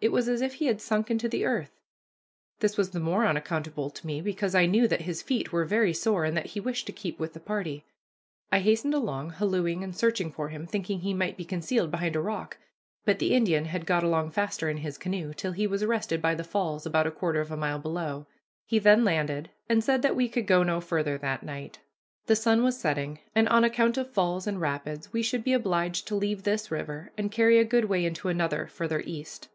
[0.00, 1.80] It was as if he had sunk into the earth.
[2.60, 5.94] This was the more unaccountable to me, because I knew that his feet were very
[5.94, 7.86] sore, and that he wished to keep with the party.
[8.52, 12.20] I hastened along, hallooing and searching for him, thinking he might be concealed behind a
[12.20, 12.58] rock,
[13.06, 16.34] but the Indian had got along faster in his canoe, till he was arrested by
[16.34, 18.26] the falls, about a quarter of a mile below.
[18.66, 21.78] He then landed, and said that we could go no farther that night.
[22.26, 26.06] The sun was setting, and on account of falls and rapids we should be obliged
[26.08, 29.48] to leave this river and carry a good way into another farther east.